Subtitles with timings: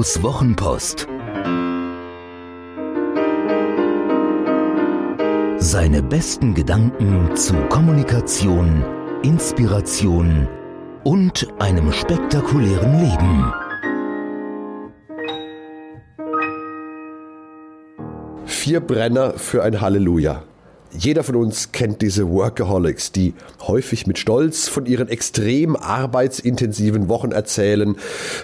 [0.00, 1.06] Studios Wochenpost.
[5.58, 8.82] Seine besten Gedanken zu Kommunikation,
[9.22, 10.48] Inspiration
[11.04, 13.52] und einem spektakulären Leben.
[18.46, 20.44] Vier Brenner für ein Halleluja.
[20.96, 27.30] Jeder von uns kennt diese Workaholics, die häufig mit Stolz von ihren extrem arbeitsintensiven Wochen
[27.30, 27.94] erzählen,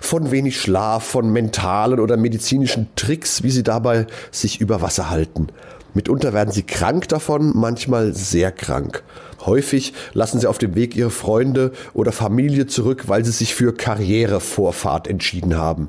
[0.00, 5.48] von wenig Schlaf, von mentalen oder medizinischen Tricks, wie sie dabei sich über Wasser halten.
[5.92, 9.02] Mitunter werden sie krank davon, manchmal sehr krank.
[9.44, 13.74] Häufig lassen sie auf dem Weg ihre Freunde oder Familie zurück, weil sie sich für
[13.74, 15.88] Karrierevorfahrt entschieden haben.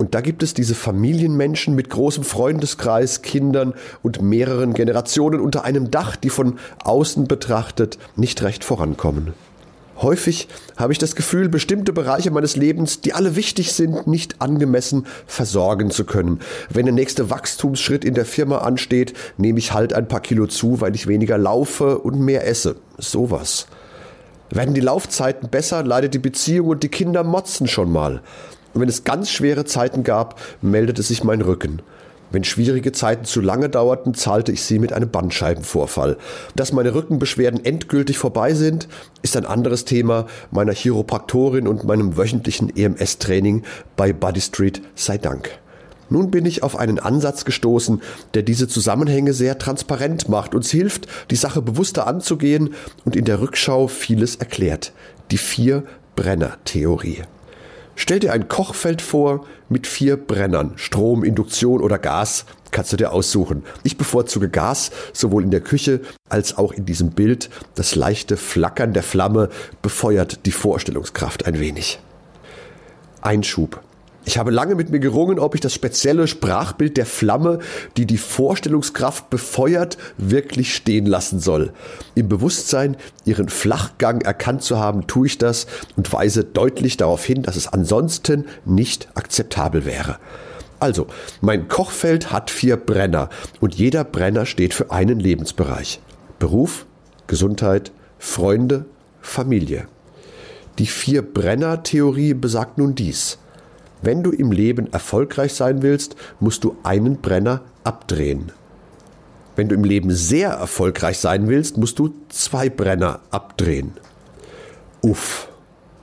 [0.00, 5.90] Und da gibt es diese Familienmenschen mit großem Freundeskreis, Kindern und mehreren Generationen unter einem
[5.90, 9.34] Dach, die von außen betrachtet nicht recht vorankommen.
[9.98, 10.48] Häufig
[10.78, 15.90] habe ich das Gefühl, bestimmte Bereiche meines Lebens, die alle wichtig sind, nicht angemessen versorgen
[15.90, 16.40] zu können.
[16.70, 20.80] Wenn der nächste Wachstumsschritt in der Firma ansteht, nehme ich halt ein paar Kilo zu,
[20.80, 22.76] weil ich weniger laufe und mehr esse.
[22.96, 23.66] Sowas.
[24.48, 28.22] Werden die Laufzeiten besser, leidet die Beziehung und die Kinder motzen schon mal.
[28.74, 31.82] Wenn es ganz schwere Zeiten gab, meldete sich mein Rücken.
[32.32, 36.16] Wenn schwierige Zeiten zu lange dauerten, zahlte ich sie mit einem Bandscheibenvorfall.
[36.54, 38.86] Dass meine Rückenbeschwerden endgültig vorbei sind,
[39.22, 43.64] ist ein anderes Thema meiner Chiropraktorin und meinem wöchentlichen EMS-Training
[43.96, 45.50] bei Buddy Street sei Dank.
[46.08, 48.00] Nun bin ich auf einen Ansatz gestoßen,
[48.34, 53.40] der diese Zusammenhänge sehr transparent macht, uns hilft, die Sache bewusster anzugehen und in der
[53.40, 54.92] Rückschau vieles erklärt.
[55.30, 57.22] Die Vier-Brenner-Theorie.
[58.02, 60.72] Stell dir ein Kochfeld vor mit vier Brennern.
[60.76, 63.62] Strom, Induktion oder Gas kannst du dir aussuchen.
[63.82, 66.00] Ich bevorzuge Gas, sowohl in der Küche
[66.30, 67.50] als auch in diesem Bild.
[67.74, 69.50] Das leichte Flackern der Flamme
[69.82, 71.98] befeuert die Vorstellungskraft ein wenig.
[73.20, 73.82] Einschub.
[74.24, 77.58] Ich habe lange mit mir gerungen, ob ich das spezielle Sprachbild der Flamme,
[77.96, 81.72] die die Vorstellungskraft befeuert, wirklich stehen lassen soll.
[82.14, 85.66] Im Bewusstsein, ihren Flachgang erkannt zu haben, tue ich das
[85.96, 90.18] und weise deutlich darauf hin, dass es ansonsten nicht akzeptabel wäre.
[90.80, 91.06] Also,
[91.40, 96.00] mein Kochfeld hat vier Brenner und jeder Brenner steht für einen Lebensbereich.
[96.38, 96.86] Beruf,
[97.26, 98.84] Gesundheit, Freunde,
[99.20, 99.88] Familie.
[100.78, 103.38] Die Vier-Brenner-Theorie besagt nun dies.
[104.02, 108.52] Wenn du im Leben erfolgreich sein willst, musst du einen Brenner abdrehen.
[109.56, 113.92] Wenn du im Leben sehr erfolgreich sein willst, musst du zwei Brenner abdrehen.
[115.02, 115.48] Uff.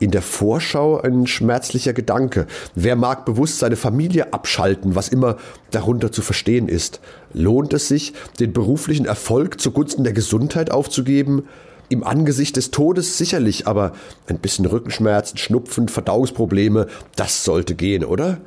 [0.00, 2.46] In der Vorschau ein schmerzlicher Gedanke.
[2.76, 5.38] Wer mag bewusst seine Familie abschalten, was immer
[5.72, 7.00] darunter zu verstehen ist?
[7.32, 11.48] Lohnt es sich, den beruflichen Erfolg zugunsten der Gesundheit aufzugeben?
[11.88, 13.92] Im Angesicht des Todes sicherlich, aber
[14.26, 18.38] ein bisschen Rückenschmerzen, Schnupfen, Verdauungsprobleme, das sollte gehen, oder?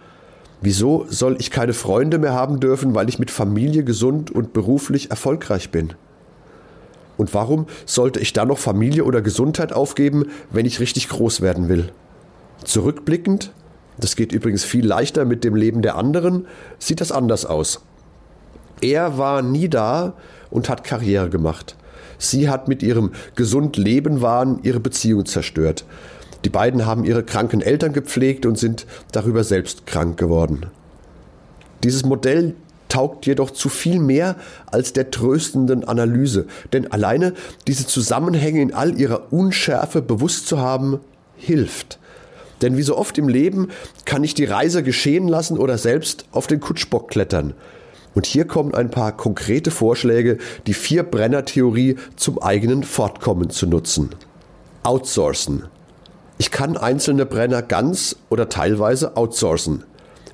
[0.62, 5.10] Wieso soll ich keine Freunde mehr haben dürfen, weil ich mit Familie gesund und beruflich
[5.10, 5.94] erfolgreich bin?
[7.18, 11.68] Und warum sollte ich dann noch Familie oder Gesundheit aufgeben, wenn ich richtig groß werden
[11.68, 11.92] will?
[12.64, 13.52] Zurückblickend,
[13.98, 16.48] das geht übrigens viel leichter mit dem Leben der anderen,
[16.78, 17.82] sieht das anders aus.
[18.82, 20.14] Er war nie da
[20.50, 21.76] und hat Karriere gemacht.
[22.22, 25.86] Sie hat mit ihrem gesund Leben Wahn ihre Beziehung zerstört.
[26.46, 30.68] Die beiden haben ihre kranken Eltern gepflegt und sind darüber selbst krank geworden.
[31.84, 32.54] Dieses Modell
[32.90, 34.36] taugt jedoch zu viel mehr
[34.68, 37.34] als der tröstenden Analyse, denn alleine
[37.68, 41.00] diese Zusammenhänge in all ihrer Unschärfe bewusst zu haben,
[41.38, 41.98] hilft.
[42.62, 43.70] Denn wie so oft im Leben
[44.06, 47.56] kann ich die Reise geschehen lassen oder selbst auf den Kutschbock klettern.
[48.14, 54.10] Und hier kommen ein paar konkrete Vorschläge, die Vier-Brenner-Theorie zum eigenen Fortkommen zu nutzen.
[54.84, 55.64] Outsourcen.
[56.38, 59.84] Ich kann einzelne Brenner ganz oder teilweise outsourcen.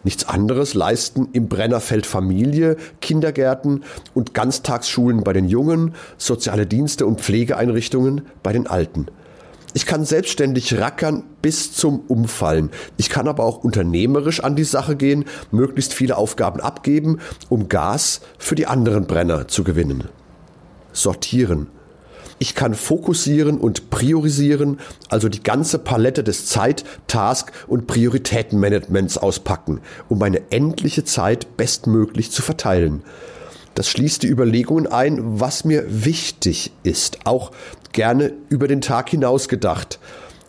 [0.04, 3.84] Nichts anderes leisten im Brennerfeld Familie, Kindergärten
[4.14, 9.08] und Ganztagsschulen bei den Jungen, soziale Dienste und Pflegeeinrichtungen bei den Alten.
[9.74, 12.72] Ich kann selbstständig rackern bis zum Umfallen.
[12.98, 17.20] Ich kann aber auch unternehmerisch an die Sache gehen, möglichst viele Aufgaben abgeben,
[17.50, 20.06] um Gas für die anderen Brenner zu gewinnen.
[20.94, 21.68] Sortieren.
[22.40, 24.80] Ich kann fokussieren und priorisieren,
[25.10, 32.32] also die ganze Palette des Zeit-, Task- und Prioritätenmanagements auspacken, um meine endliche Zeit bestmöglich
[32.32, 33.04] zu verteilen.
[33.78, 37.52] Das schließt die Überlegungen ein, was mir wichtig ist, auch
[37.92, 40.00] gerne über den Tag hinaus gedacht.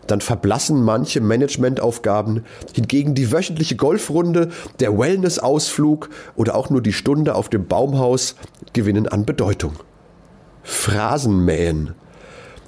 [0.07, 2.43] Dann verblassen manche Managementaufgaben,
[2.73, 4.49] hingegen die wöchentliche Golfrunde,
[4.79, 8.33] der Wellnessausflug oder auch nur die Stunde auf dem Baumhaus
[8.73, 9.73] gewinnen an Bedeutung.
[10.63, 11.93] Phrasenmähen.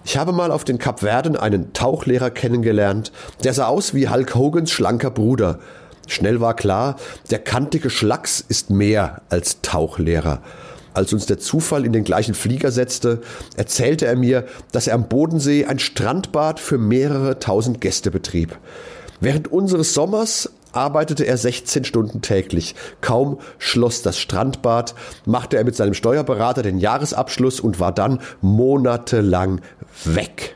[0.06, 3.12] Ich habe mal auf den Kapverden einen Tauchlehrer kennengelernt,
[3.44, 5.58] der sah aus wie Hulk Hogans schlanker Bruder.
[6.07, 6.98] Schnell war klar,
[7.30, 10.42] der kantige Schlacks ist mehr als Tauchlehrer.
[10.94, 13.21] Als uns der Zufall in den gleichen Flieger setzte,
[13.56, 18.57] erzählte er mir, dass er am Bodensee ein Strandbad für mehrere tausend Gäste betrieb.
[19.21, 22.75] Während unseres Sommers arbeitete er 16 Stunden täglich.
[23.01, 24.95] Kaum schloss das Strandbad,
[25.25, 29.62] machte er mit seinem Steuerberater den Jahresabschluss und war dann monatelang
[30.06, 30.56] weg.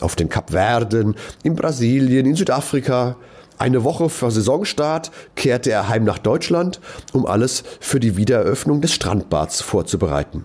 [0.00, 3.16] Auf den Kapverden, in Brasilien, in Südafrika.
[3.58, 6.80] Eine Woche vor Saisonstart kehrte er heim nach Deutschland,
[7.12, 10.44] um alles für die Wiedereröffnung des Strandbads vorzubereiten.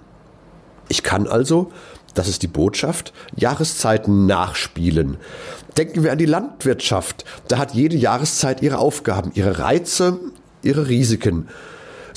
[0.89, 1.71] Ich kann also,
[2.13, 5.17] das ist die Botschaft, Jahreszeiten nachspielen.
[5.77, 7.25] Denken wir an die Landwirtschaft.
[7.47, 10.19] Da hat jede Jahreszeit ihre Aufgaben, ihre Reize,
[10.61, 11.47] ihre Risiken.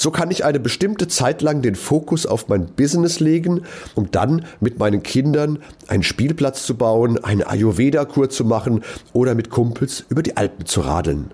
[0.03, 3.61] So kann ich eine bestimmte Zeit lang den Fokus auf mein Business legen,
[3.95, 8.83] um dann mit meinen Kindern einen Spielplatz zu bauen, eine Ayurveda-Kur zu machen
[9.13, 11.31] oder mit Kumpels über die Alpen zu radeln.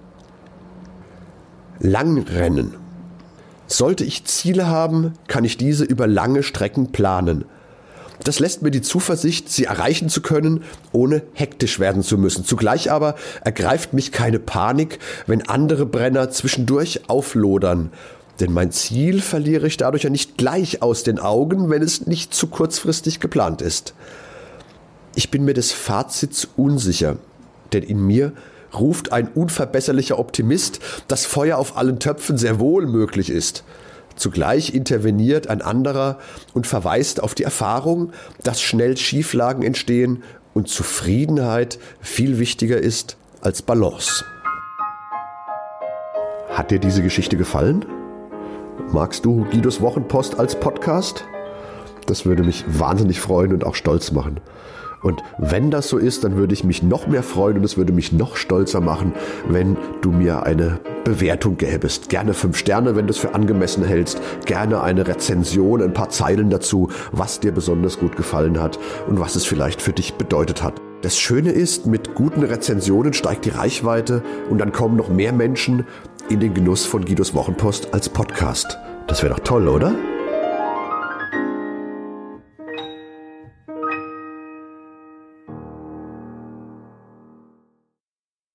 [1.80, 2.74] Langrennen.
[3.68, 7.46] Sollte ich Ziele haben, kann ich diese über lange Strecken planen.
[8.22, 10.62] Das lässt mir die Zuversicht, sie erreichen zu können,
[10.92, 12.44] ohne hektisch werden zu müssen.
[12.44, 17.92] Zugleich aber ergreift mich keine Panik, wenn andere Brenner zwischendurch auflodern.
[18.40, 22.32] Denn mein Ziel verliere ich dadurch ja nicht gleich aus den Augen, wenn es nicht
[22.32, 23.94] zu kurzfristig geplant ist.
[25.14, 27.16] Ich bin mir des Fazits unsicher,
[27.72, 28.32] denn in mir
[28.78, 33.64] ruft ein unverbesserlicher Optimist, dass Feuer auf allen Töpfen sehr wohl möglich ist.
[34.14, 36.18] Zugleich interveniert ein anderer
[36.52, 38.12] und verweist auf die Erfahrung,
[38.42, 40.22] dass schnell Schieflagen entstehen
[40.54, 44.24] und Zufriedenheit viel wichtiger ist als Balance.
[46.50, 47.84] Hat dir diese Geschichte gefallen?
[48.92, 51.24] Magst du Guidos Wochenpost als Podcast?
[52.06, 54.40] Das würde mich wahnsinnig freuen und auch stolz machen.
[55.02, 57.92] Und wenn das so ist, dann würde ich mich noch mehr freuen und es würde
[57.92, 59.12] mich noch stolzer machen,
[59.48, 62.08] wenn du mir eine Bewertung gäbest.
[62.08, 64.20] Gerne fünf Sterne, wenn du es für angemessen hältst.
[64.46, 69.36] Gerne eine Rezension, ein paar Zeilen dazu, was dir besonders gut gefallen hat und was
[69.36, 70.80] es vielleicht für dich bedeutet hat.
[71.02, 75.86] Das Schöne ist, mit guten Rezensionen steigt die Reichweite und dann kommen noch mehr Menschen
[76.28, 78.78] in den Genuss von Guidos Wochenpost als Podcast.
[79.06, 79.94] Das wäre doch toll, oder?